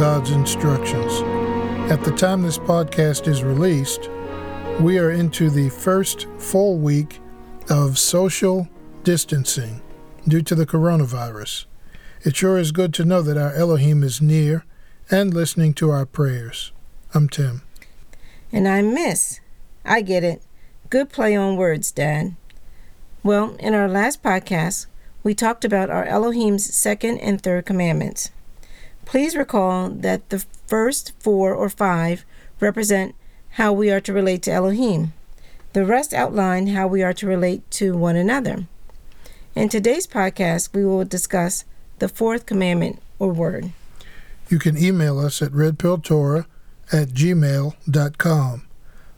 [0.00, 1.20] God's instructions.
[1.92, 4.08] At the time this podcast is released,
[4.80, 7.20] we are into the first full week
[7.68, 8.66] of social
[9.04, 9.82] distancing
[10.26, 11.66] due to the coronavirus.
[12.22, 14.64] It sure is good to know that our Elohim is near
[15.10, 16.72] and listening to our prayers.
[17.12, 17.60] I'm Tim.
[18.50, 19.40] And I'm Miss.
[19.84, 20.40] I get it.
[20.88, 22.36] Good play on words, Dad.
[23.22, 24.86] Well, in our last podcast,
[25.22, 28.30] we talked about our Elohim's second and third commandments.
[29.10, 32.24] Please recall that the first four or five
[32.60, 33.16] represent
[33.58, 35.12] how we are to relate to Elohim.
[35.72, 38.68] The rest outline how we are to relate to one another.
[39.56, 41.64] In today's podcast, we will discuss
[41.98, 43.72] the fourth commandment or word.
[44.48, 46.46] You can email us at redpilltorah
[46.92, 48.62] at gmail.com.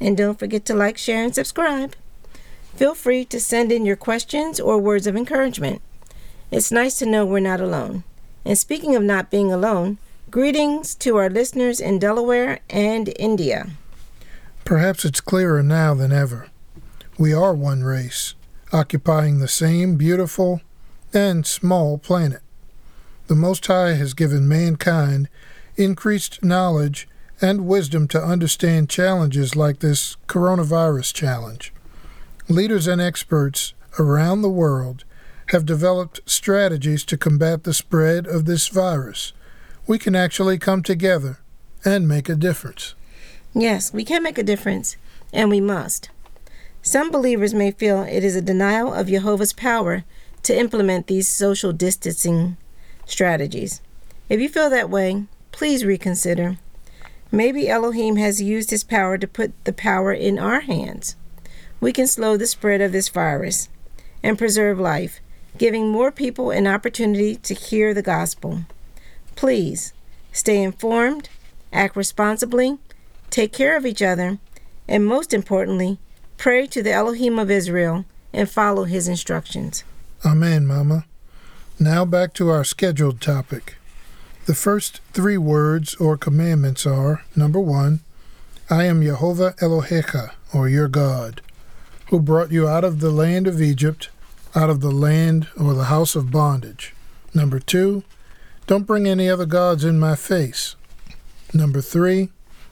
[0.01, 1.95] And don't forget to like, share, and subscribe.
[2.75, 5.81] Feel free to send in your questions or words of encouragement.
[6.49, 8.03] It's nice to know we're not alone.
[8.43, 9.99] And speaking of not being alone,
[10.31, 13.69] greetings to our listeners in Delaware and India.
[14.65, 16.47] Perhaps it's clearer now than ever.
[17.19, 18.33] We are one race,
[18.73, 20.61] occupying the same beautiful
[21.13, 22.41] and small planet.
[23.27, 25.29] The Most High has given mankind
[25.77, 27.07] increased knowledge
[27.41, 31.73] and wisdom to understand challenges like this coronavirus challenge.
[32.47, 35.03] Leaders and experts around the world
[35.47, 39.33] have developed strategies to combat the spread of this virus.
[39.87, 41.39] We can actually come together
[41.83, 42.93] and make a difference.
[43.53, 44.95] Yes, we can make a difference,
[45.33, 46.09] and we must.
[46.81, 50.03] Some believers may feel it is a denial of Jehovah's power
[50.43, 52.57] to implement these social distancing
[53.05, 53.81] strategies.
[54.29, 56.57] If you feel that way, please reconsider.
[57.31, 61.15] Maybe Elohim has used his power to put the power in our hands.
[61.79, 63.69] We can slow the spread of this virus
[64.21, 65.19] and preserve life,
[65.57, 68.65] giving more people an opportunity to hear the gospel.
[69.35, 69.93] Please
[70.33, 71.29] stay informed,
[71.71, 72.77] act responsibly,
[73.29, 74.37] take care of each other,
[74.87, 75.97] and most importantly,
[76.37, 79.83] pray to the Elohim of Israel and follow his instructions.
[80.25, 81.05] Amen, Mama.
[81.79, 83.75] Now back to our scheduled topic.
[84.47, 87.99] The first three words or commandments are number one,
[88.71, 91.41] I am Jehovah Elohecha, or your God,
[92.09, 94.09] who brought you out of the land of Egypt,
[94.55, 96.95] out of the land or the house of bondage.
[97.35, 98.03] Number two,
[98.65, 100.75] don't bring any other gods in my face.
[101.53, 102.29] Number three,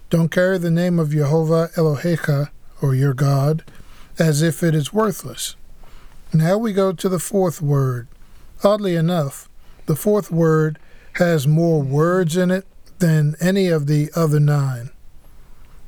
[0.09, 2.49] don't carry the name of Jehovah Elohecha,
[2.81, 3.63] or your God,
[4.17, 5.55] as if it is worthless.
[6.33, 8.07] Now we go to the fourth word.
[8.63, 9.47] Oddly enough,
[9.85, 10.79] the fourth word
[11.19, 12.65] has more words in it
[12.99, 14.89] than any of the other nine.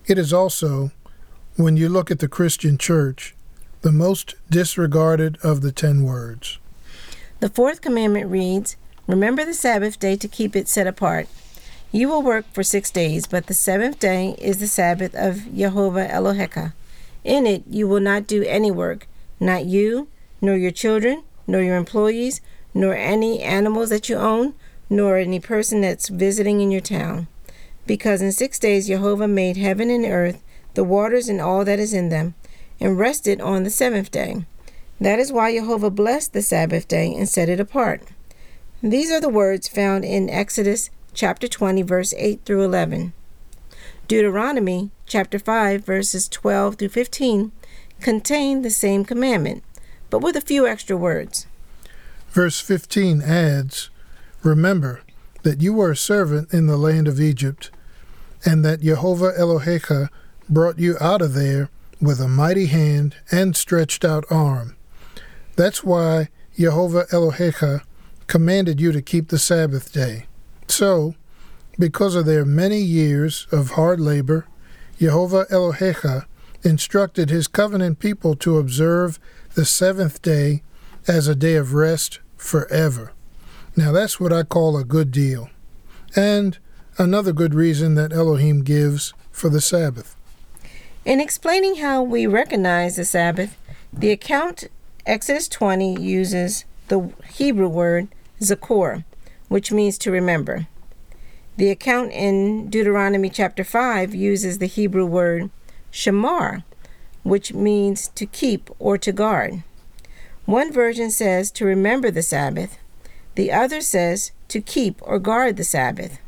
[0.06, 0.92] It is also,
[1.56, 3.34] when you look at the Christian church,
[3.82, 6.60] the most disregarded of the ten words.
[7.40, 8.76] The fourth commandment reads
[9.08, 11.28] Remember the Sabbath day to keep it set apart.
[11.94, 16.08] You will work for six days, but the seventh day is the Sabbath of Jehovah
[16.08, 16.74] Elohecha.
[17.24, 19.08] In it you will not do any work,
[19.40, 20.10] not you,
[20.42, 22.42] nor your children, nor your employees,
[22.74, 24.54] nor any animals that you own,
[24.92, 27.28] nor any person that's visiting in your town.
[27.88, 30.44] Because in six days Jehovah made heaven and earth,
[30.74, 32.36] the waters and all that is in them,
[32.80, 34.46] and rested on the seventh day.
[35.00, 38.04] That is why Jehovah blessed the Sabbath day and set it apart.
[38.84, 43.14] These are the words found in Exodus chapter 20, verse 8 through 11.
[44.10, 47.54] Deuteronomy chapter 5, verses 12 through 15
[48.02, 49.64] contain the same commandment,
[50.10, 51.48] but with a few extra words.
[52.32, 53.91] Verse 15 adds,
[54.44, 55.02] Remember
[55.44, 57.72] that you were a servant in the land of Egypt,
[58.46, 60.10] and that Jehovah Elohecha
[60.50, 64.76] brought you out of there with a mighty hand and stretched out arm.
[65.56, 67.84] That's why Jehovah Elohecha
[68.28, 70.26] commanded you to keep the Sabbath day.
[70.68, 71.16] So,
[71.78, 74.48] because of their many years of hard labor,
[75.00, 76.26] Jehovah Elohecha
[76.64, 79.20] instructed his covenant people to observe
[79.56, 80.64] the seventh day
[81.08, 83.12] as a day of rest forever.
[83.76, 85.50] Now, that's what I call a good deal.
[86.16, 86.58] And
[86.98, 90.16] another good reason that Elohim gives for the Sabbath.
[91.06, 93.58] In explaining how we recognize the Sabbath,
[93.94, 94.68] the account
[95.06, 98.10] Exodus 20 uses the Hebrew word
[98.40, 99.04] zakor,
[99.48, 100.68] which means to remember.
[101.58, 105.50] The account in Deuteronomy chapter 5 uses the Hebrew word
[105.92, 106.64] shamar,
[107.24, 109.64] which means to keep or to guard.
[110.46, 112.78] One version says to remember the Sabbath,
[113.36, 116.20] the other says to keep or guard the Sabbath.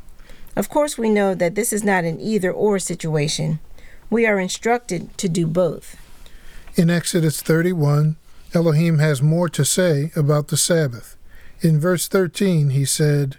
[0.56, 3.58] Of course, we know that this is not an either or situation.
[4.08, 5.96] We are instructed to do both.
[6.76, 8.16] In Exodus 31,
[8.54, 11.16] Elohim has more to say about the Sabbath.
[11.60, 13.38] In verse 13, he said,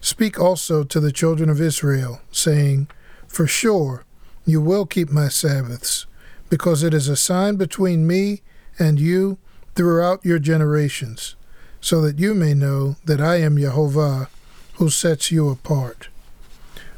[0.00, 2.88] Speak also to the children of Israel, saying,
[3.26, 4.04] For sure
[4.44, 6.06] you will keep my Sabbaths,
[6.48, 8.42] because it is a sign between me
[8.78, 9.38] and you
[9.74, 11.36] throughout your generations,
[11.80, 14.28] so that you may know that I am Jehovah,
[14.74, 16.08] who sets you apart.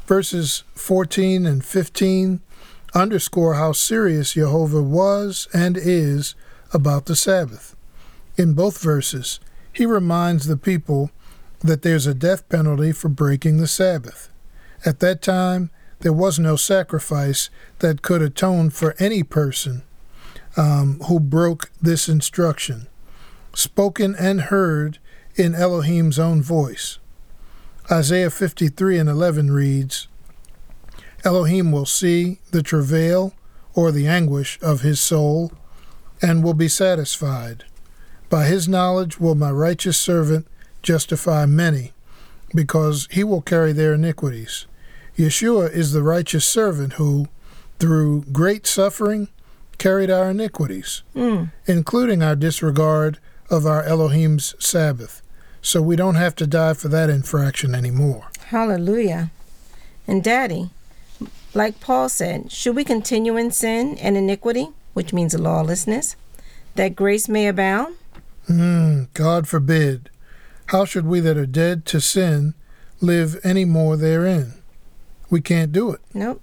[0.05, 2.41] Verses 14 and 15
[2.93, 6.35] underscore how serious Jehovah was and is
[6.73, 7.75] about the Sabbath.
[8.37, 9.39] In both verses,
[9.71, 11.11] he reminds the people
[11.61, 14.29] that there's a death penalty for breaking the Sabbath.
[14.85, 15.69] At that time,
[16.01, 17.49] there was no sacrifice
[17.79, 19.83] that could atone for any person
[20.57, 22.87] um, who broke this instruction,
[23.53, 24.99] spoken and heard
[25.35, 26.99] in Elohim's own voice.
[27.91, 30.07] Isaiah 53 and 11 reads,
[31.25, 33.33] Elohim will see the travail
[33.73, 35.51] or the anguish of his soul
[36.21, 37.63] and will be satisfied.
[38.29, 40.47] By his knowledge will my righteous servant
[40.81, 41.93] justify many,
[42.53, 44.65] because he will carry their iniquities.
[45.17, 47.27] Yeshua is the righteous servant who,
[47.79, 49.27] through great suffering,
[49.77, 51.51] carried our iniquities, Mm.
[51.65, 53.19] including our disregard
[53.53, 55.21] of our Elohim's Sabbath,
[55.61, 58.27] so we don't have to die for that infraction anymore.
[58.47, 59.31] Hallelujah.
[60.07, 60.71] And Daddy,
[61.53, 66.15] like Paul said, should we continue in sin and iniquity, which means lawlessness,
[66.75, 67.95] that grace may abound?
[68.49, 70.09] Mm, God forbid.
[70.67, 72.55] How should we that are dead to sin
[72.99, 74.55] live any more therein?
[75.29, 76.01] We can't do it.
[76.13, 76.41] Nope.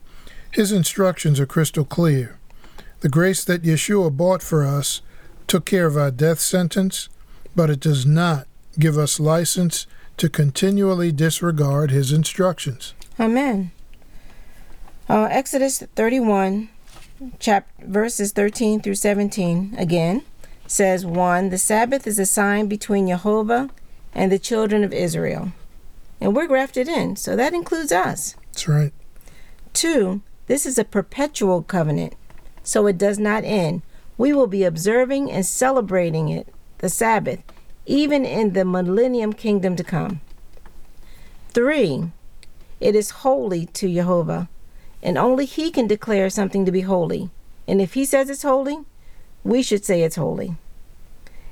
[0.53, 2.39] His instructions are crystal clear.
[3.01, 5.01] The grace that Yeshua bought for us
[5.51, 7.09] took care of our death sentence,
[7.57, 8.47] but it does not
[8.79, 12.95] give us license to continually disregard his instructions.
[13.19, 13.73] Amen.
[15.09, 16.69] Uh, Exodus 31,
[17.41, 20.23] chap- verses 13 through 17, again,
[20.69, 21.51] says 1.
[21.51, 23.71] The Sabbath is a sign between Jehovah
[24.15, 25.51] and the children of Israel.
[26.21, 28.37] And we're grafted in, so that includes us.
[28.53, 28.93] That's right.
[29.73, 30.23] 2.
[30.47, 32.15] This is a perpetual covenant,
[32.63, 33.83] so it does not end.
[34.21, 36.47] We will be observing and celebrating it,
[36.77, 37.43] the Sabbath,
[37.87, 40.21] even in the millennium kingdom to come.
[41.55, 42.11] 3.
[42.81, 44.51] It is holy to Jehovah,
[45.03, 47.31] and only He can declare something to be holy.
[47.67, 48.81] And if He says it's holy,
[49.43, 50.57] we should say it's holy.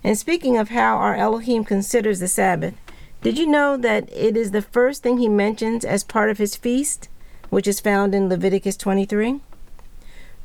[0.04, 2.74] And speaking of how our Elohim considers the Sabbath,
[3.22, 6.54] did you know that it is the first thing He mentions as part of His
[6.54, 7.08] feast?
[7.48, 9.40] which is found in Leviticus 23.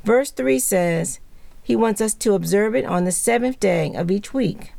[0.04, 1.20] Verse 3 says,
[1.64, 4.74] He wants us to observe it on the seventh day of each week,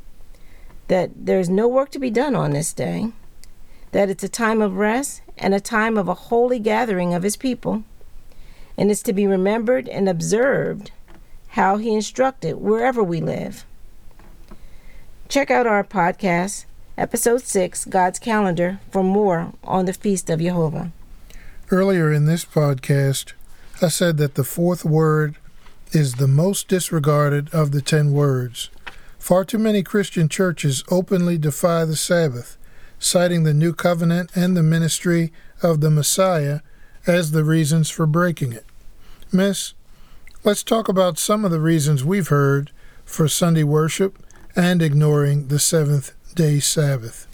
[0.87, 3.11] that there's no work to be done on this day,
[3.91, 7.37] that it's a time of rest and a time of a holy gathering of His
[7.37, 7.83] people,
[8.77, 10.91] and it's to be remembered and observed
[11.49, 13.65] how He instructed wherever we live.
[15.27, 16.65] Check out our podcast,
[16.99, 20.91] Episode 6, God's Calendar, for more on the Feast of Jehovah.
[21.71, 23.33] Earlier in this podcast,
[23.81, 25.37] I said that the fourth word
[25.91, 28.69] is the most disregarded of the ten words.
[29.19, 32.57] Far too many Christian churches openly defy the Sabbath,
[32.99, 36.59] citing the New Covenant and the ministry of the Messiah
[37.07, 38.65] as the reasons for breaking it.
[39.31, 39.73] Miss,
[40.43, 42.71] let's talk about some of the reasons we've heard
[43.03, 44.17] for Sunday worship
[44.55, 47.27] and ignoring the seventh day Sabbath.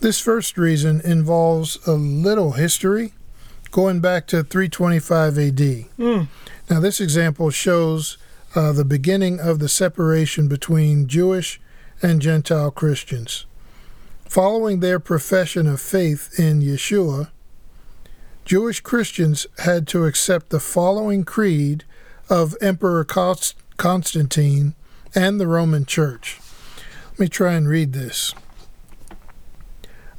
[0.00, 3.14] This first reason involves a little history
[3.70, 5.56] going back to 325 AD.
[5.56, 6.28] Mm.
[6.70, 8.16] Now, this example shows
[8.54, 11.60] uh, the beginning of the separation between Jewish
[12.02, 13.44] and Gentile Christians.
[14.26, 17.30] Following their profession of faith in Yeshua,
[18.44, 21.84] Jewish Christians had to accept the following creed
[22.28, 24.74] of Emperor Constantine
[25.14, 26.40] and the Roman Church.
[27.12, 28.34] Let me try and read this.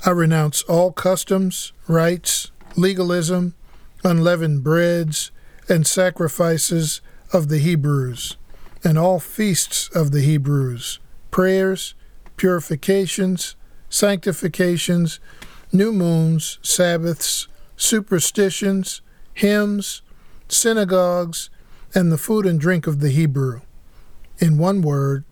[0.05, 3.55] I renounce all customs, rites, legalism,
[4.03, 5.31] unleavened breads,
[5.67, 7.01] and sacrifices
[7.33, 8.37] of the Hebrews,
[8.83, 10.99] and all feasts of the Hebrews,
[11.31, 11.95] prayers,
[12.37, 13.55] purifications,
[13.89, 15.19] sanctifications,
[15.71, 19.01] new moons, Sabbaths, superstitions,
[19.33, 20.01] hymns,
[20.47, 21.49] synagogues,
[21.93, 23.61] and the food and drink of the Hebrew.
[24.39, 25.23] In one word,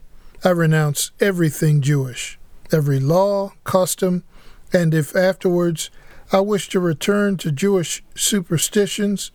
[0.44, 2.40] I renounce everything Jewish,
[2.72, 4.24] every law, custom,
[4.72, 5.90] and if afterwards
[6.32, 9.32] I wish to return to Jewish superstitions,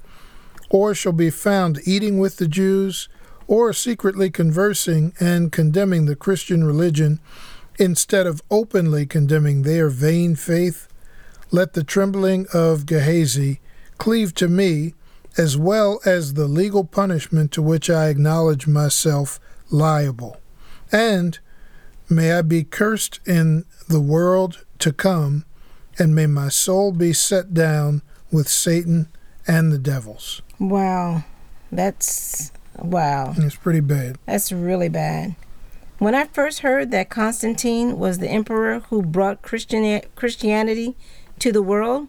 [0.71, 3.09] or shall be found eating with the Jews,
[3.47, 7.19] or secretly conversing and condemning the Christian religion
[7.79, 10.89] instead of openly condemning their vain faith,
[11.51, 13.61] let the trembling of Gehazi
[13.97, 14.95] cleave to me,
[15.37, 20.41] as well as the legal punishment to which I acknowledge myself liable.
[20.91, 21.39] And
[22.09, 25.45] may I be cursed in the world to come,
[25.99, 29.09] and may my soul be set down with Satan
[29.47, 30.43] and the devils.
[30.59, 31.25] Wow.
[31.71, 33.35] That's wow.
[33.37, 34.19] It's pretty bad.
[34.27, 35.37] That's really bad.
[35.99, 40.97] When I first heard that Constantine was the emperor who brought Christian Christianity
[41.41, 42.09] to the world,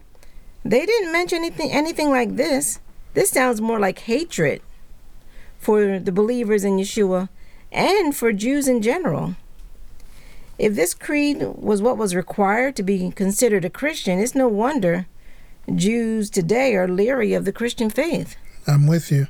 [0.64, 2.80] they didn't mention anything anything like this.
[3.14, 4.62] This sounds more like hatred
[5.58, 7.28] for the believers in Yeshua
[7.72, 9.36] and for Jews in general.
[10.58, 15.06] If this creed was what was required to be considered a Christian, it's no wonder
[15.74, 18.36] Jews today are leery of the Christian faith.
[18.66, 19.28] I'm with you.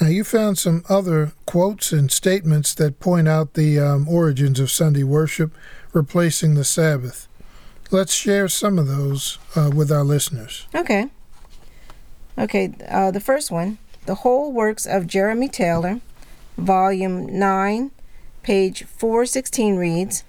[0.00, 4.70] Now, you found some other quotes and statements that point out the um, origins of
[4.70, 5.52] Sunday worship
[5.92, 7.26] replacing the Sabbath.
[7.90, 10.66] Let's share some of those uh, with our listeners.
[10.74, 11.08] Okay.
[12.36, 16.00] Okay, uh, the first one The Whole Works of Jeremy Taylor,
[16.56, 17.90] Volume 9,
[18.44, 20.22] page 416 reads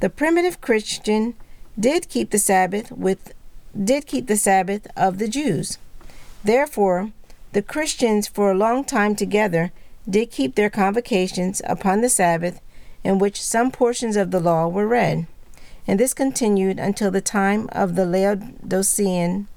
[0.00, 1.34] The primitive Christian
[1.78, 3.32] did keep the Sabbath with
[3.82, 5.78] did keep the Sabbath of the Jews.
[6.42, 7.10] Therefore,
[7.52, 9.72] the Christians for a long time together
[10.08, 12.60] did keep their convocations upon the Sabbath,
[13.02, 15.26] in which some portions of the law were read.
[15.86, 19.48] And this continued until the time of the Laodicean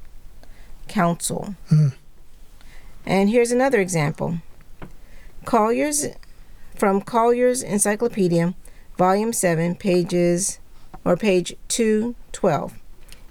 [0.87, 1.55] Council.
[1.71, 1.93] Mm.
[3.05, 4.39] And here's another example.
[5.45, 6.07] Collier's
[6.75, 8.53] from Collier's Encyclopedia,
[8.97, 10.59] volume 7, pages
[11.03, 12.73] or page 212.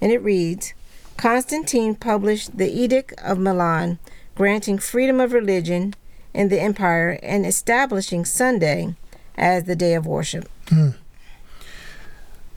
[0.00, 0.74] And it reads
[1.16, 3.98] Constantine published the Edict of Milan
[4.34, 5.94] granting freedom of religion
[6.34, 8.94] in the empire and establishing Sunday
[9.36, 10.48] as the day of worship.
[10.68, 10.90] Hmm.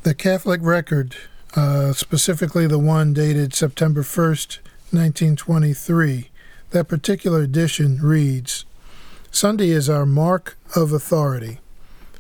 [0.03, 1.15] The Catholic record,
[1.55, 4.59] uh, specifically the one dated September 1st,
[4.91, 6.29] 1923,
[6.71, 8.65] that particular edition reads
[9.31, 11.59] Sunday is our mark of authority.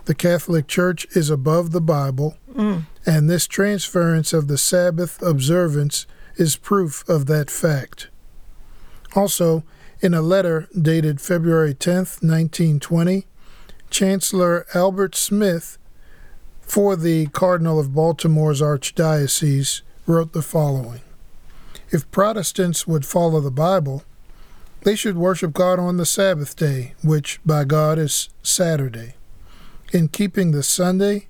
[0.05, 2.83] The Catholic Church is above the Bible, mm.
[3.05, 6.05] and this transference of the Sabbath observance
[6.39, 8.07] is proof of that fact.
[9.15, 9.63] Also,
[10.01, 13.27] in a letter dated February 10, 1920,
[13.89, 15.77] Chancellor Albert Smith
[16.61, 21.01] for the Cardinal of Baltimore's Archdiocese wrote the following
[21.91, 24.03] If Protestants would follow the Bible,
[24.83, 29.15] they should worship God on the Sabbath day, which by God is Saturday.
[29.91, 31.27] In keeping the Sunday,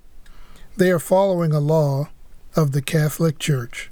[0.78, 2.10] they are following a law
[2.56, 3.90] of the Catholic Church.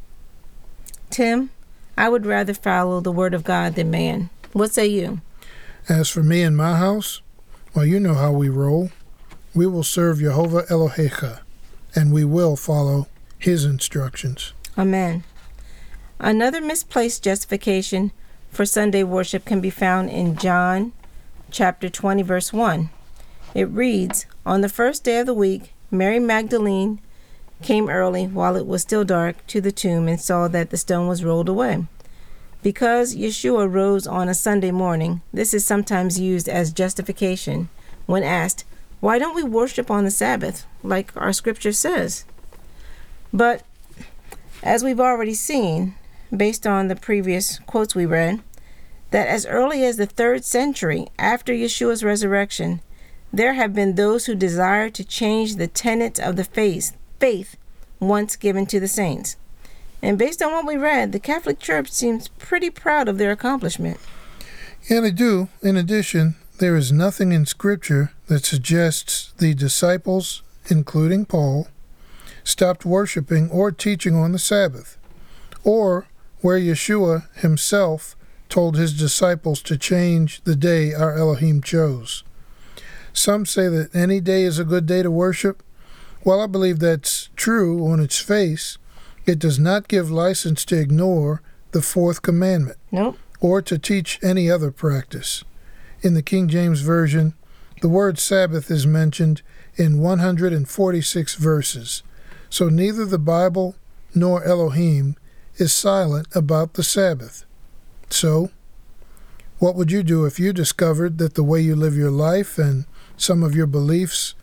[1.09, 1.49] Tim,
[1.97, 4.29] I would rather follow the word of God than man.
[4.53, 5.21] What say you?
[5.89, 7.21] As for me and my house,
[7.73, 8.91] well, you know how we roll.
[9.53, 11.39] We will serve Jehovah Elohecha,
[11.95, 13.07] and we will follow
[13.39, 14.53] his instructions.
[14.77, 15.23] Amen.
[16.19, 18.11] Another misplaced justification
[18.51, 20.93] for Sunday worship can be found in John
[21.51, 22.89] chapter 20 verse 1.
[23.53, 26.99] It reads, "On the first day of the week, Mary Magdalene
[27.61, 31.07] came early while it was still dark to the tomb and saw that the stone
[31.07, 31.85] was rolled away.
[32.63, 37.69] Because Yeshua rose on a Sunday morning, this is sometimes used as justification
[38.05, 38.65] when asked,
[38.99, 42.25] Why don't we worship on the Sabbath, like our scripture says?
[43.33, 43.63] But
[44.63, 45.95] as we've already seen,
[46.35, 48.41] based on the previous quotes we read,
[49.11, 52.81] that as early as the third century after Yeshua's resurrection,
[53.31, 57.57] there have been those who desire to change the tenets of the faith faith
[57.99, 59.37] once given to the saints.
[60.01, 63.99] And based on what we read, the Catholic Church seems pretty proud of their accomplishment.
[64.89, 65.49] Yeah, they do.
[65.61, 71.67] In addition, there is nothing in Scripture that suggests the disciples, including Paul,
[72.43, 74.97] stopped worshiping or teaching on the Sabbath,
[75.63, 76.07] or
[76.41, 78.15] where Yeshua himself
[78.49, 82.23] told his disciples to change the day our Elohim chose.
[83.11, 85.63] Some say that any day is a good day to worship,
[86.23, 88.77] while I believe that's true on its face,
[89.25, 93.17] it does not give license to ignore the fourth commandment nope.
[93.39, 95.43] or to teach any other practice.
[96.01, 97.33] In the King James Version,
[97.81, 99.41] the word Sabbath is mentioned
[99.75, 102.03] in 146 verses,
[102.49, 103.75] so neither the Bible
[104.15, 105.15] nor Elohim
[105.57, 107.45] is silent about the Sabbath.
[108.09, 108.51] So,
[109.59, 112.85] what would you do if you discovered that the way you live your life and
[113.17, 114.35] some of your beliefs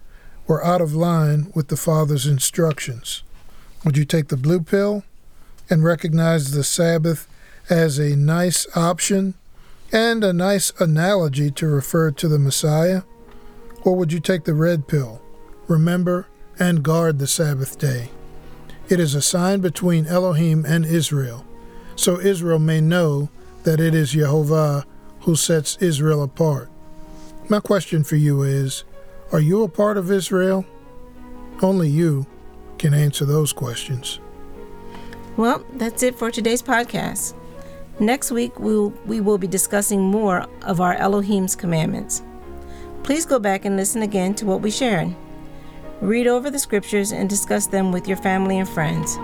[0.47, 3.23] were out of line with the Father's instructions?
[3.85, 5.05] Would you take the blue pill
[5.71, 7.29] and recognize the Sabbath
[7.71, 9.35] as a nice option
[9.93, 13.03] and a nice analogy to refer to the Messiah?
[13.83, 15.21] Or would you take the red pill,
[15.69, 16.27] remember
[16.59, 18.11] and guard the Sabbath day?
[18.89, 21.45] It is a sign between Elohim and Israel,
[21.97, 23.31] so Israel may know
[23.63, 24.85] that it is Jehovah
[25.21, 26.69] who sets Israel apart.
[27.49, 28.85] My question for you is
[29.35, 30.65] Are you a part of Israel?
[31.61, 32.25] Only you
[32.79, 34.21] can answer those questions.
[35.37, 37.35] Well, that's it for today's podcast.
[37.99, 42.23] Next week, we'll, we will be discussing more of our Elohim's commandments.
[43.03, 45.13] Please go back and listen again to what we shared.
[46.01, 49.17] Read over the scriptures and discuss them with your family and friends.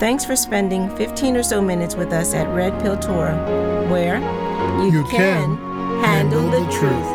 [0.00, 3.36] Thanks for spending 15 or so minutes with us at Red Pill Torah,
[3.88, 4.18] where
[4.82, 6.80] you, You can handle, handle the, the truth.
[6.80, 7.13] truth.